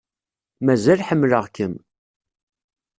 Mazal 0.65 0.99
ḥemmleɣ-kem. 1.07 1.73